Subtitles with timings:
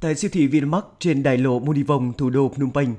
[0.00, 2.94] Tại siêu thị Vinmart trên đại lộ Munivong, thủ đô Phnom Penh,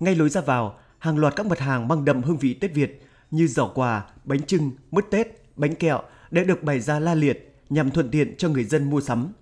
[0.00, 3.02] ngay lối ra vào, hàng loạt các mặt hàng mang đậm hương vị Tết Việt
[3.30, 5.26] như giỏ quà, bánh trưng, mứt Tết,
[5.56, 9.00] bánh kẹo đã được bày ra la liệt nhằm thuận tiện cho người dân mua
[9.00, 9.32] sắm.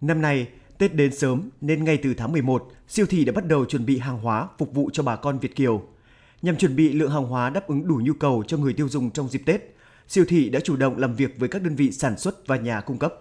[0.00, 3.64] Năm nay, Tết đến sớm nên ngay từ tháng 11, siêu thị đã bắt đầu
[3.64, 5.82] chuẩn bị hàng hóa phục vụ cho bà con Việt Kiều.
[6.42, 9.10] Nhằm chuẩn bị lượng hàng hóa đáp ứng đủ nhu cầu cho người tiêu dùng
[9.10, 9.76] trong dịp Tết,
[10.08, 12.80] siêu thị đã chủ động làm việc với các đơn vị sản xuất và nhà
[12.80, 13.14] cung cấp.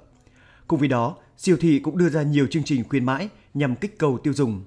[0.68, 3.98] Cùng với đó, siêu thị cũng đưa ra nhiều chương trình khuyến mãi nhằm kích
[3.98, 4.64] cầu tiêu dùng.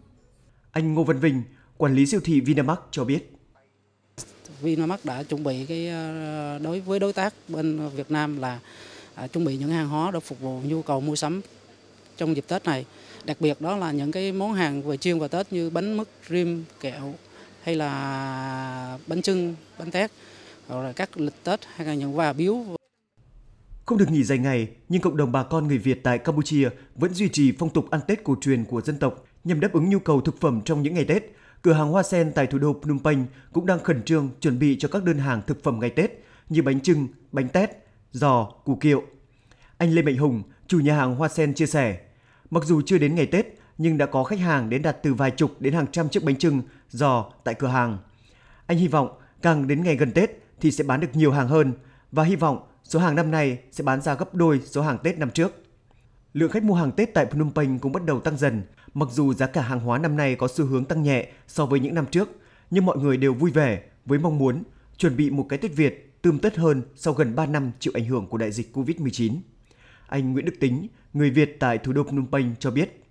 [0.71, 1.43] Anh Ngô Văn Vinh,
[1.77, 3.33] quản lý siêu thị Vinamart cho biết.
[4.61, 8.61] Vinamart đã chuẩn bị cái ờ, đối với đối tác bên Việt Nam là
[9.15, 11.41] à, chuẩn bị những hàng hóa để phục vụ nhu cầu mua sắm
[12.17, 12.87] trong dịp Tết này.
[13.25, 16.09] Đặc biệt đó là những cái món hàng về chuyên và Tết như bánh mứt,
[16.31, 17.15] rim, kẹo
[17.63, 20.11] hay là bánh trưng, bánh tét,
[20.69, 22.65] rồi các lịch Tết hay là những quà biếu
[23.87, 27.15] không được nghỉ dài ngày, nhưng cộng đồng bà con người Việt tại Campuchia vẫn
[27.15, 29.99] duy trì phong tục ăn Tết cổ truyền của dân tộc nhằm đáp ứng nhu
[29.99, 31.23] cầu thực phẩm trong những ngày Tết.
[31.63, 34.77] Cửa hàng Hoa Sen tại thủ đô Phnom Penh cũng đang khẩn trương chuẩn bị
[34.79, 36.11] cho các đơn hàng thực phẩm ngày Tết
[36.49, 37.71] như bánh trưng, bánh tét,
[38.13, 39.03] giò, củ kiệu.
[39.79, 41.99] Anh Lê Mạnh Hùng, chủ nhà hàng Hoa Sen chia sẻ,
[42.51, 43.47] mặc dù chưa đến ngày Tết
[43.79, 46.37] nhưng đã có khách hàng đến đặt từ vài chục đến hàng trăm chiếc bánh
[46.37, 47.99] trưng, giò tại cửa hàng.
[48.67, 49.09] Anh hy vọng
[49.43, 51.73] càng đến ngày gần Tết thì sẽ bán được nhiều hàng hơn
[52.13, 55.19] và hy vọng số hàng năm nay sẽ bán ra gấp đôi số hàng Tết
[55.19, 55.53] năm trước.
[56.33, 58.63] Lượng khách mua hàng Tết tại Phnom Penh cũng bắt đầu tăng dần,
[58.95, 61.81] mặc dù giá cả hàng hóa năm nay có xu hướng tăng nhẹ so với
[61.81, 62.29] những năm trước,
[62.71, 64.63] nhưng mọi người đều vui vẻ với mong muốn
[64.97, 68.05] chuẩn bị một cái Tết Việt tươm tất hơn sau gần 3 năm chịu ảnh
[68.05, 69.37] hưởng của đại dịch Covid-19.
[70.07, 73.05] Anh Nguyễn Đức Tính, người Việt tại thủ đô Phnom Penh cho biết.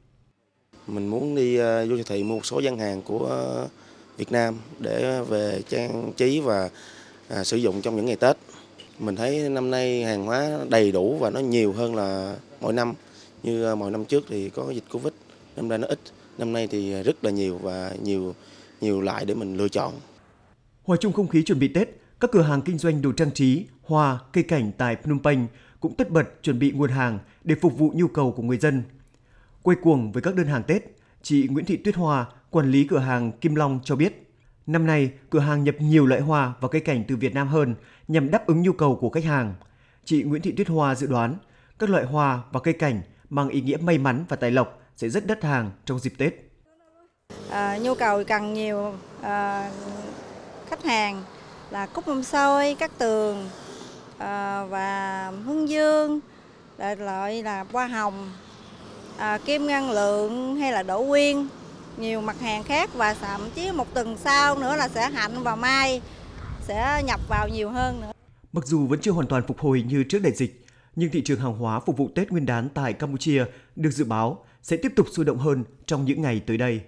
[0.88, 3.68] Mình muốn đi ờ, vô siêu thị mua một số gian hàng của ờ,
[4.18, 6.70] Việt Nam để về trang trí và
[7.30, 8.38] à, sử dụng trong những ngày Tết.
[9.00, 12.94] Mình thấy năm nay hàng hóa đầy đủ và nó nhiều hơn là mỗi năm.
[13.44, 15.14] Như ờ, mọi năm trước thì có dịch Covid,
[15.56, 16.00] năm nay nó ít.
[16.38, 18.36] Năm nay thì rất là nhiều và nhiều
[18.82, 19.94] nhiều loại để mình lựa chọn.
[20.84, 23.66] Hòa chung không khí chuẩn bị Tết, các cửa hàng kinh doanh đồ trang trí,
[23.84, 25.48] hoa, cây cảnh tại Phnom Penh
[25.80, 28.84] cũng tất bật chuẩn bị nguồn hàng để phục vụ nhu cầu của người dân.
[29.62, 30.84] Quay cuồng với các đơn hàng Tết,
[31.22, 34.28] chị Nguyễn Thị Tuyết Hoa, quản lý cửa hàng Kim Long cho biết,
[34.68, 37.76] năm nay cửa hàng nhập nhiều loại hoa và cây cảnh từ Việt Nam hơn
[38.08, 39.54] nhằm đáp ứng nhu cầu của khách hàng.
[40.06, 41.36] Chị Nguyễn Thị Tuyết Hoa dự đoán
[41.80, 45.10] các loại hoa và cây cảnh mang ý nghĩa may mắn và tài lộc sẽ
[45.10, 46.34] rất đắt hàng trong dịp Tết.
[47.50, 49.72] À, nhu cầu càng nhiều à,
[50.70, 51.24] khách hàng
[51.70, 53.50] là cúc mâm xôi, các tường
[54.18, 56.20] à, và hương dương,
[56.78, 58.32] đại loại là hoa hồng,
[59.18, 61.48] à, kim ngân lượng hay là đỗ quyên,
[61.98, 65.56] nhiều mặt hàng khác và thậm chí một tuần sau nữa là sẽ hạnh và
[65.56, 66.02] mai
[66.62, 68.12] sẽ nhập vào nhiều hơn nữa.
[68.54, 70.66] Mặc dù vẫn chưa hoàn toàn phục hồi như trước đại dịch,
[70.96, 73.46] nhưng thị trường hàng hóa phục vụ Tết Nguyên đán tại Campuchia
[73.76, 76.82] được dự báo sẽ tiếp tục sôi động hơn trong những ngày tới đây.